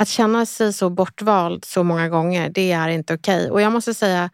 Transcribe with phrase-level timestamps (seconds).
[0.00, 3.50] Att känna sig så bortvald så många gånger, det är inte okej.
[3.50, 4.30] Och jag måste säga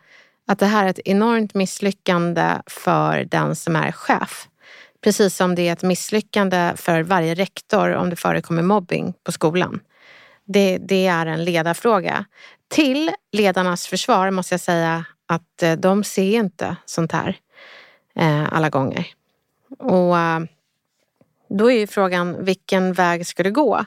[0.47, 4.49] att det här är ett enormt misslyckande för den som är chef.
[5.05, 9.81] Precis som det är ett misslyckande för varje rektor om det förekommer mobbing på skolan.
[10.45, 12.25] Det, det är en ledarfråga.
[12.69, 17.37] Till ledarnas försvar måste jag säga att eh, de ser inte sånt här
[18.17, 19.07] eh, alla gånger.
[19.79, 20.41] Och eh,
[21.49, 23.85] då är ju frågan, vilken väg ska det gå?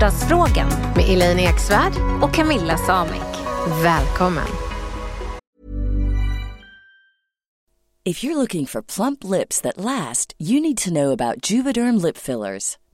[0.00, 3.22] Torsdagsfrågan Med Elaine Eksvärd, och Camilla Samik.
[3.82, 4.46] välkommen.
[8.04, 12.16] If you're looking for plump lips that last, you need to know about Juvederm lip
[12.16, 12.78] fillers.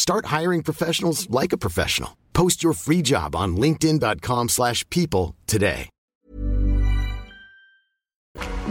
[0.00, 2.10] Start hiring professionals like a professional.
[2.32, 5.88] Post your free job on linkedin.com/people slash people today.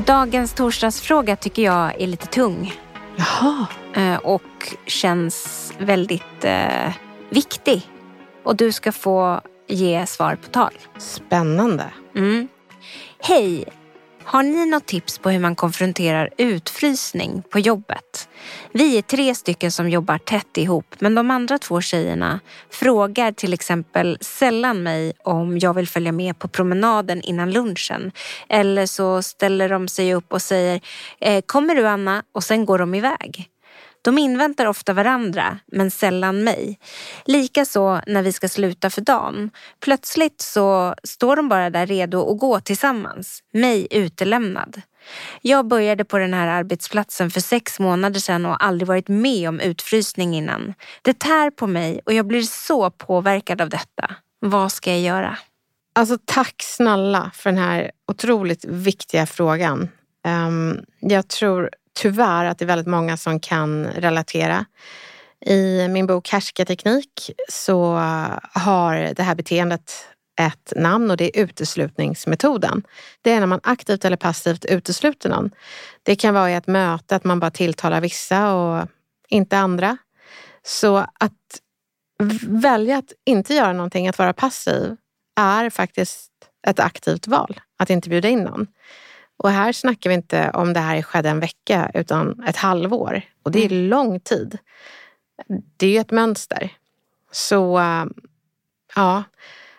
[0.06, 2.74] Dagens torsdagsfråga tycker jag är lite tung.
[3.16, 3.68] Jaha.
[3.96, 6.94] eh, Och känns väldigt eh,
[7.30, 7.82] viktig.
[8.44, 10.74] Och du ska få ge svar på tal.
[10.98, 11.94] Spännande.
[12.16, 12.48] Mm.
[13.20, 13.66] Hej!
[14.32, 18.30] Har ni något tips på hur man konfronterar utfrysning på jobbet?
[18.72, 22.40] Vi är tre stycken som jobbar tätt ihop men de andra två tjejerna
[22.70, 28.12] frågar till exempel sällan mig om jag vill följa med på promenaden innan lunchen.
[28.50, 30.82] Eller så ställer de sig upp och säger
[31.20, 33.50] eh, “Kommer du Anna?” och sen går de iväg.
[34.02, 36.80] De inväntar ofta varandra, men sällan mig.
[37.26, 39.50] Likaså när vi ska sluta för dagen.
[39.80, 44.82] Plötsligt så står de bara där redo att gå tillsammans, mig utelämnad.
[45.42, 49.50] Jag började på den här arbetsplatsen för sex månader sedan och har aldrig varit med
[49.50, 50.74] om utfrysning innan.
[51.02, 54.16] Det tär på mig och jag blir så påverkad av detta.
[54.40, 55.38] Vad ska jag göra?
[55.96, 59.90] Alltså tack snälla för den här otroligt viktiga frågan.
[60.28, 61.70] Um, jag tror
[62.02, 64.66] tyvärr att det är väldigt många som kan relatera.
[65.46, 67.94] I min bok Härskarteknik så
[68.54, 69.92] har det här beteendet
[70.40, 72.84] ett namn och det är uteslutningsmetoden.
[73.22, 75.52] Det är när man aktivt eller passivt utesluter någon.
[76.04, 78.88] Det kan vara i ett möte att man bara tilltalar vissa och
[79.30, 79.98] inte andra.
[80.64, 81.34] Så att
[82.48, 84.96] välja att inte göra någonting, att vara passiv,
[85.40, 86.32] är faktiskt
[86.68, 88.68] ett aktivt val att inte bjuda in någon.
[89.40, 93.22] Och här snackar vi inte om det här skedde en vecka utan ett halvår.
[93.44, 93.90] Och det är mm.
[93.90, 94.58] lång tid.
[95.78, 96.74] Det är ju ett mönster.
[97.32, 97.82] Så
[98.96, 99.24] ja,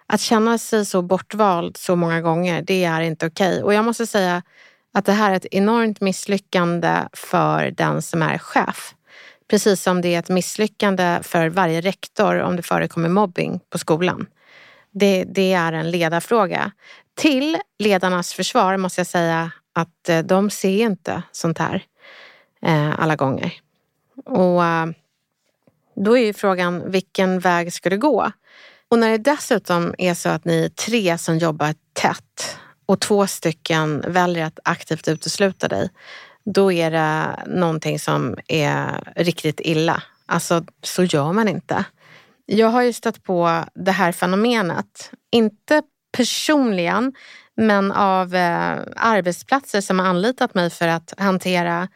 [0.07, 3.53] att känna sig så bortvald så många gånger, det är inte okej.
[3.53, 3.63] Okay.
[3.63, 4.43] Och jag måste säga
[4.95, 8.95] att det här är ett enormt misslyckande för den som är chef.
[9.51, 14.27] Precis som det är ett misslyckande för varje rektor om det förekommer mobbing på skolan.
[14.91, 16.73] Det, det är en ledarfråga.
[17.21, 21.85] Till ledarnas försvar måste jag säga att eh, de ser inte sånt här
[22.63, 23.53] eh, alla gånger.
[24.25, 24.87] Och eh,
[25.97, 28.33] då är ju frågan, vilken väg ska du gå?
[28.89, 32.57] Och när det dessutom är så att ni är tre som jobbar tätt
[32.87, 35.91] och två stycken väljer att aktivt utesluta dig,
[36.45, 40.03] då är det någonting som är riktigt illa.
[40.27, 41.85] Alltså, så gör man inte.
[42.47, 47.13] Jag har ju stött på det här fenomenet, inte personligen,
[47.57, 51.89] men av eh, arbetsplatser som har anlitat mig för att hantera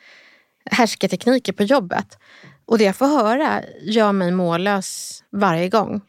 [0.71, 2.19] härskartekniker på jobbet.
[2.67, 6.01] Och det jag får höra gör mig mållös varje gång.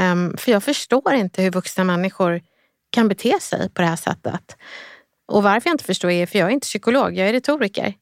[0.00, 2.42] Um, för jag förstår inte hur vuxna människor
[2.90, 4.56] kan bete sig på det här sättet.
[5.28, 7.94] Och varför jag inte förstår är för jag är inte psykolog, jag är retoriker.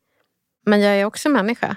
[0.66, 1.76] Men jag är också människa.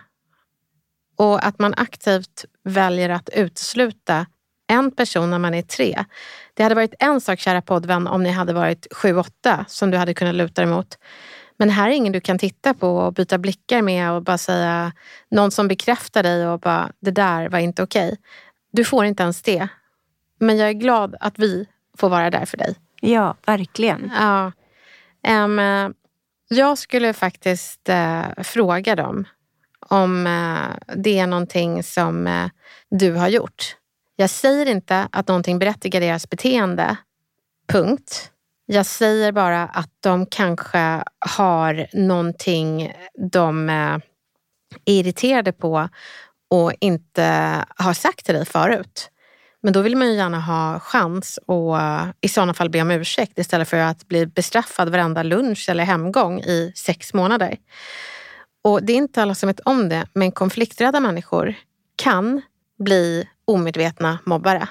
[1.15, 4.25] Och att man aktivt väljer att utesluta
[4.71, 6.05] en person när man är tre.
[6.53, 9.97] Det hade varit en sak, kära poddvän, om ni hade varit sju, åtta som du
[9.97, 10.97] hade kunnat luta dig mot.
[11.57, 14.91] Men här är ingen du kan titta på och byta blickar med och bara säga
[15.31, 18.07] någon som bekräftar dig och bara det där var inte okej.
[18.07, 18.17] Okay.
[18.71, 19.67] Du får inte ens det.
[20.39, 21.65] Men jag är glad att vi
[21.97, 22.75] får vara där för dig.
[23.01, 24.11] Ja, verkligen.
[24.15, 24.51] Ja.
[25.27, 25.59] Um,
[26.49, 29.25] jag skulle faktiskt uh, fråga dem
[29.79, 32.47] om uh, det är någonting som uh,
[32.89, 33.75] du har gjort.
[34.21, 36.97] Jag säger inte att någonting berättigar deras beteende.
[37.67, 38.31] Punkt.
[38.65, 42.93] Jag säger bara att de kanske har någonting
[43.31, 44.01] de är
[44.85, 45.89] irriterade på
[46.49, 49.09] och inte har sagt till dig förut.
[49.61, 52.91] Men då vill man ju gärna ha chans och eh, i sådana fall be om
[52.91, 57.57] ursäkt istället för att bli bestraffad varenda lunch eller hemgång i sex månader.
[58.63, 61.55] Och det är inte alla som vet om det, men konflikträdda människor
[61.95, 62.41] kan
[62.81, 64.67] bli omedvetna mobbare.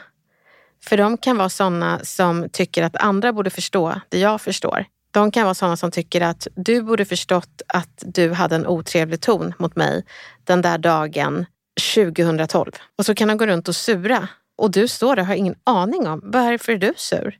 [0.84, 4.84] För de kan vara sådana som tycker att andra borde förstå det jag förstår.
[5.10, 9.20] De kan vara sådana som tycker att du borde förstått att du hade en otrevlig
[9.20, 10.04] ton mot mig
[10.44, 11.46] den där dagen
[11.94, 12.72] 2012.
[12.98, 14.28] Och så kan de gå runt och sura
[14.58, 17.38] och du står där och har ingen aning om varför är du sur?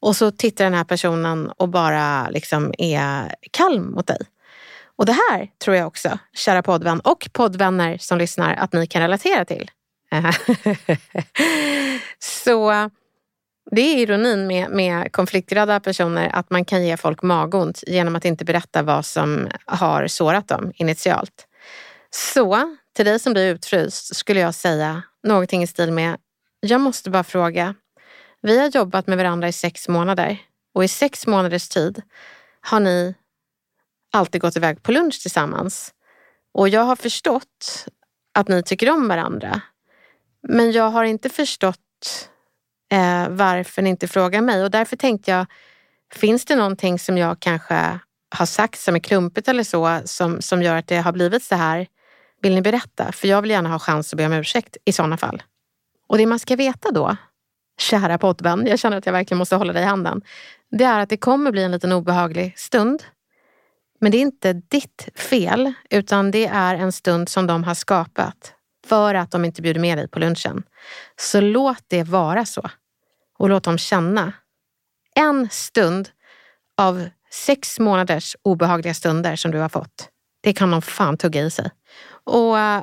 [0.00, 4.18] Och så tittar den här personen och bara liksom är kall mot dig.
[4.96, 9.02] Och det här tror jag också, kära poddvän och poddvänner som lyssnar, att ni kan
[9.02, 9.70] relatera till.
[10.12, 10.30] Eh,
[12.18, 12.90] så
[13.70, 18.24] det är ironin med, med konflikträdda personer, att man kan ge folk magont genom att
[18.24, 21.46] inte berätta vad som har sårat dem initialt.
[22.10, 26.16] Så till dig som blir utfryst skulle jag säga någonting i stil med
[26.60, 27.74] jag måste bara fråga.
[28.42, 30.38] Vi har jobbat med varandra i sex månader
[30.74, 32.02] och i sex månaders tid
[32.60, 33.14] har ni
[34.12, 35.94] alltid gått iväg på lunch tillsammans.
[36.54, 37.86] Och jag har förstått
[38.34, 39.60] att ni tycker om varandra.
[40.42, 41.78] Men jag har inte förstått
[42.92, 45.46] eh, varför ni inte frågar mig och därför tänkte jag,
[46.14, 47.98] finns det någonting som jag kanske
[48.36, 51.54] har sagt som är klumpigt eller så som, som gör att det har blivit så
[51.54, 51.86] här?
[52.42, 53.12] Vill ni berätta?
[53.12, 55.42] För jag vill gärna ha chans att be om ursäkt i sådana fall.
[56.06, 57.16] Och det man ska veta då,
[57.80, 60.22] kära poddvän, jag känner att jag verkligen måste hålla dig i handen,
[60.70, 63.02] det är att det kommer bli en liten obehaglig stund.
[64.00, 68.55] Men det är inte ditt fel, utan det är en stund som de har skapat
[68.88, 70.62] för att de inte bjuder med dig på lunchen.
[71.16, 72.70] Så låt det vara så.
[73.38, 74.32] Och låt dem känna.
[75.14, 76.08] En stund
[76.76, 80.08] av sex månaders obehagliga stunder som du har fått.
[80.42, 81.70] Det kan de fan tugga i sig.
[82.24, 82.82] Och eh,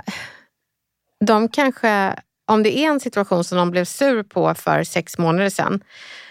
[1.25, 5.49] de kanske om det är en situation som de blev sur på för sex månader
[5.49, 5.83] sedan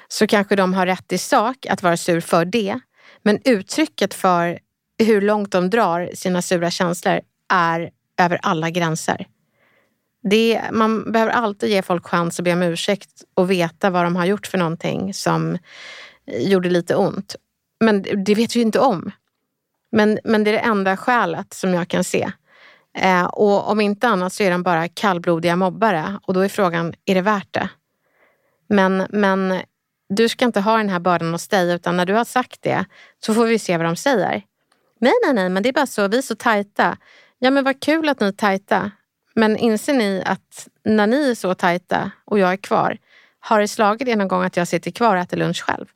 [0.08, 2.80] så kanske de har rätt i sak att vara sur för det.
[3.22, 4.58] Men uttrycket för
[4.98, 9.26] hur långt de drar sina sura känslor är över alla gränser.
[10.22, 14.16] Det, man behöver alltid ge folk chans att be om ursäkt och veta vad de
[14.16, 15.58] har gjort för någonting som
[16.26, 17.36] eh, gjorde lite ont.
[17.80, 19.10] Men det vet vi inte om.
[19.92, 22.32] Men, men det är det enda skälet som jag kan se.
[22.98, 26.94] Eh, och om inte annat så är de bara kallblodiga mobbare och då är frågan,
[27.04, 27.68] är det värt det?
[28.68, 29.60] Men, men
[30.08, 32.84] du ska inte ha den här bördan hos dig utan när du har sagt det
[33.24, 34.42] så får vi se vad de säger.
[34.98, 36.96] Nej, nej, nej, men det är bara så, vi är så tajta.
[37.38, 38.90] Ja, men vad kul att ni är tajta.
[39.34, 42.98] Men inser ni att när ni är så tajta och jag är kvar,
[43.40, 45.86] har det slagit er någon gång att jag sitter kvar och äter lunch själv?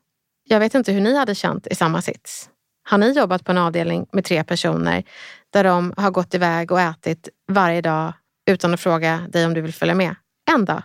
[0.44, 2.50] Jag vet inte hur ni hade känt i samma sits.
[2.88, 5.04] Har ni jobbat på en avdelning med tre personer
[5.50, 8.12] där de har gått iväg och ätit varje dag
[8.46, 10.14] utan att fråga dig om du vill följa med?
[10.50, 10.82] En dag.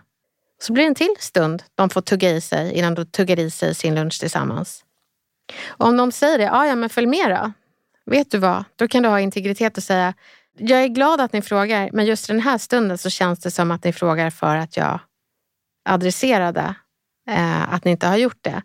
[0.62, 3.52] Så blir det en till stund de får tugga i sig innan de tuggar i
[3.52, 4.84] sig sin lunch tillsammans.
[5.68, 7.52] Och om de säger det, ja men följ med då.
[8.06, 10.14] Vet du vad, då kan du ha integritet och säga,
[10.58, 13.72] jag är glad att ni frågar, men just den här stunden så känns det som
[13.72, 15.00] att ni frågar för att jag
[15.86, 16.76] adresserade
[17.30, 18.62] eh, att ni inte har gjort det.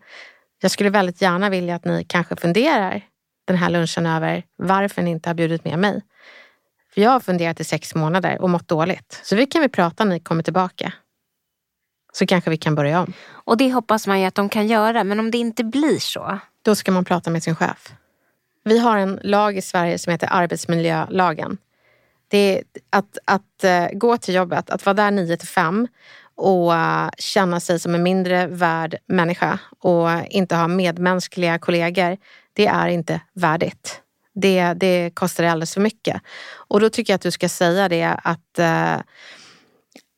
[0.62, 3.02] Jag skulle väldigt gärna vilja att ni kanske funderar
[3.46, 6.02] den här lunchen över varför ni inte har bjudit med mig.
[6.94, 9.20] För jag har funderat i sex månader och mått dåligt.
[9.22, 10.92] Så vi kan vi prata när ni kommer tillbaka.
[12.12, 13.12] Så kanske vi kan börja om.
[13.28, 16.38] Och det hoppas man ju att de kan göra, men om det inte blir så?
[16.62, 17.92] Då ska man prata med sin chef.
[18.64, 21.58] Vi har en lag i Sverige som heter arbetsmiljölagen.
[22.28, 25.88] Det är att, att uh, gå till jobbet, att vara där 9 till 5
[26.34, 32.16] och uh, känna sig som en mindre värd människa och inte ha medmänskliga kollegor.
[32.52, 34.00] Det är inte värdigt.
[34.34, 36.22] Det, det kostar alldeles för mycket.
[36.52, 39.02] Och då tycker jag att du ska säga det att uh,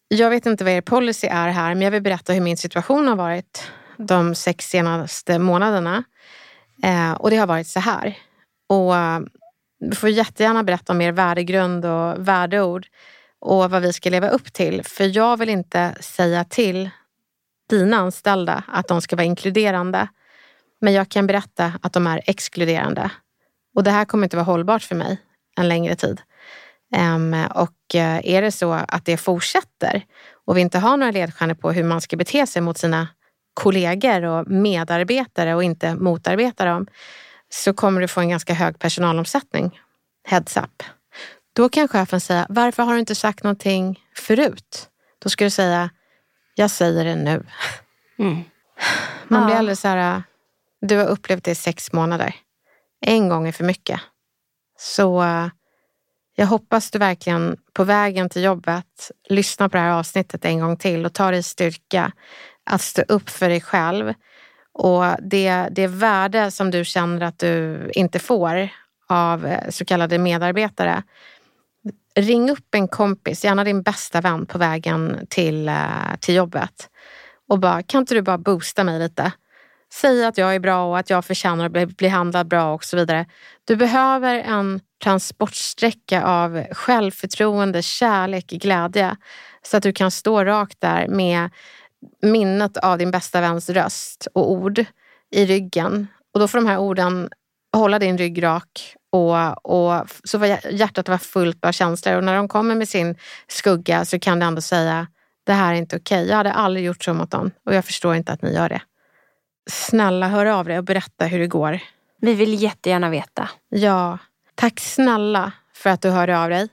[0.08, 3.08] jag vet inte vad er policy är här, men jag vill berätta hur min situation
[3.08, 6.04] har varit de sex senaste månaderna.
[7.18, 8.18] Och det har varit så här.
[8.68, 8.94] Och
[9.80, 12.86] du får jättegärna berätta om er värdegrund och värdeord
[13.40, 14.84] och vad vi ska leva upp till.
[14.84, 16.90] För jag vill inte säga till
[17.70, 20.08] dina anställda att de ska vara inkluderande.
[20.80, 23.10] Men jag kan berätta att de är exkluderande.
[23.74, 25.18] Och det här kommer inte vara hållbart för mig
[25.56, 26.20] en längre tid.
[26.94, 30.04] Ehm, och eh, är det så att det fortsätter
[30.46, 33.08] och vi inte har några ledstjärnor på hur man ska bete sig mot sina
[33.54, 36.86] kollegor och medarbetare och inte motarbeta dem
[37.50, 39.80] så kommer du få en ganska hög personalomsättning.
[40.24, 40.82] Heads up.
[41.52, 44.88] Då kan chefen säga, varför har du inte sagt någonting förut?
[45.18, 45.90] Då ska du säga,
[46.54, 47.46] jag säger det nu.
[48.18, 48.42] Mm.
[49.28, 50.22] Man blir alldeles så här,
[50.80, 52.34] du har upplevt det i sex månader.
[53.00, 54.00] En gång är för mycket.
[54.78, 55.24] Så
[56.34, 60.76] jag hoppas du verkligen på vägen till jobbet lyssnar på det här avsnittet en gång
[60.76, 62.12] till och tar dig styrka
[62.70, 64.14] att stå upp för dig själv
[64.78, 68.68] och det, det värde som du känner att du inte får
[69.08, 71.02] av eh, så kallade medarbetare.
[72.14, 76.88] Ring upp en kompis, gärna din bästa vän på vägen till, eh, till jobbet
[77.48, 79.32] och bara, kan inte du bara boosta mig lite?
[79.92, 82.84] Säg att jag är bra och att jag förtjänar att bli, bli handlad bra och
[82.84, 83.26] så vidare.
[83.64, 89.16] Du behöver en transportsträcka av självförtroende, kärlek, glädje
[89.62, 91.50] så att du kan stå rakt där med
[92.22, 94.84] minnet av din bästa väns röst och ord
[95.30, 96.06] i ryggen.
[96.34, 97.28] Och då får de här orden
[97.72, 102.16] hålla din rygg rak och, och så får hjärtat vara fullt av känslor.
[102.16, 103.16] Och när de kommer med sin
[103.48, 105.06] skugga så kan du ändå säga
[105.44, 106.18] det här är inte okej.
[106.18, 106.28] Okay.
[106.28, 108.82] Jag hade aldrig gjort så mot dem och jag förstår inte att ni gör det.
[109.70, 111.80] Snälla hör av dig och berätta hur det går.
[112.20, 113.48] Vi vill jättegärna veta.
[113.68, 114.18] Ja,
[114.54, 116.68] tack snälla för att du hörde av dig.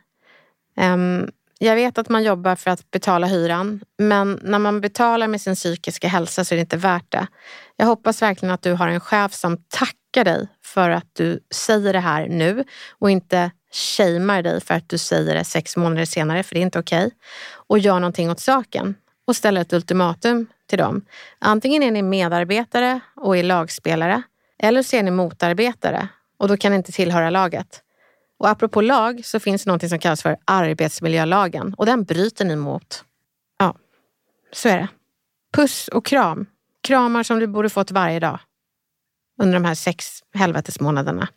[0.77, 1.29] Um,
[1.59, 5.55] jag vet att man jobbar för att betala hyran, men när man betalar med sin
[5.55, 7.27] psykiska hälsa så är det inte värt det.
[7.75, 11.93] Jag hoppas verkligen att du har en chef som tackar dig för att du säger
[11.93, 12.63] det här nu
[12.99, 16.61] och inte shamear dig för att du säger det sex månader senare, för det är
[16.61, 17.05] inte okej.
[17.05, 17.11] Okay.
[17.67, 18.95] Och gör någonting åt saken
[19.27, 21.05] och ställer ett ultimatum till dem.
[21.39, 24.21] Antingen är ni medarbetare och är lagspelare
[24.59, 26.07] eller så är ni motarbetare
[26.37, 27.81] och då kan ni inte tillhöra laget.
[28.39, 32.55] Och apropå lag så finns det någonting som kallas för arbetsmiljölagen och den bryter ni
[32.55, 33.03] mot.
[33.59, 33.75] Ja,
[34.51, 34.87] så är det.
[35.53, 36.45] Puss och kram.
[36.83, 38.39] Kramar som du borde fått varje dag
[39.41, 41.27] under de här sex helvetesmånaderna.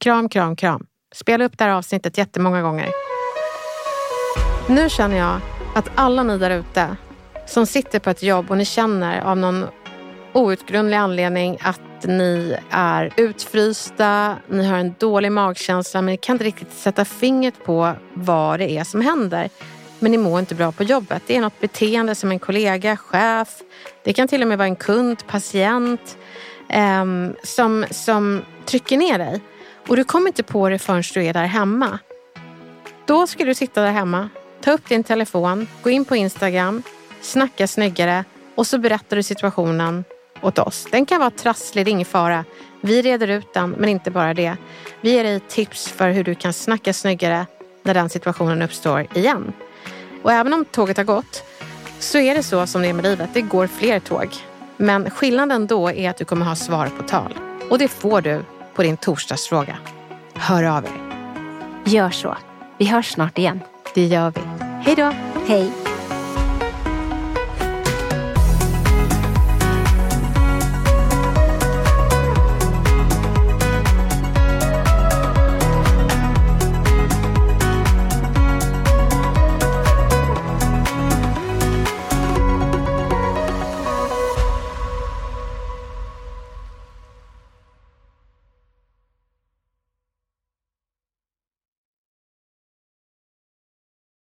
[0.00, 0.86] Kram, kram, kram.
[1.14, 2.90] Spela upp det här avsnittet jättemånga gånger.
[4.68, 5.40] Nu känner jag
[5.74, 6.96] att alla ni där ute
[7.46, 9.66] som sitter på ett jobb och ni känner av någon
[10.32, 11.58] outgrundlig anledning
[12.04, 17.04] att ni är utfrysta, ni har en dålig magkänsla men ni kan inte riktigt sätta
[17.04, 19.48] fingret på vad det är som händer.
[19.98, 21.22] Men ni mår inte bra på jobbet.
[21.26, 23.48] Det är något beteende som en kollega, chef,
[24.04, 26.18] det kan till och med vara en kund, patient
[26.68, 27.04] eh,
[27.42, 29.40] som, som trycker ner dig.
[29.88, 31.98] Och du kommer inte på det förrän du är där hemma.
[33.06, 34.28] Då ska du sitta där hemma,
[34.60, 36.82] ta upp din telefon, gå in på Instagram,
[37.20, 40.04] snacka snyggare och så berättar du situationen
[40.44, 40.86] åt oss.
[40.90, 42.44] Den kan vara trasslig, det är ingen fara.
[42.80, 44.56] Vi reder ut den, men inte bara det.
[45.00, 47.46] Vi ger dig tips för hur du kan snacka snyggare
[47.82, 49.52] när den situationen uppstår igen.
[50.22, 51.44] Och även om tåget har gått
[51.98, 53.30] så är det så som det är med livet.
[53.34, 54.28] Det går fler tåg.
[54.76, 57.38] Men skillnaden då är att du kommer ha svar på tal.
[57.70, 59.76] Och det får du på din torsdagsfråga.
[60.34, 61.14] Hör av er.
[61.84, 62.36] Gör så.
[62.78, 63.60] Vi hörs snart igen.
[63.94, 64.40] Det gör vi.
[64.84, 65.12] Hej då.
[65.46, 65.83] Hej.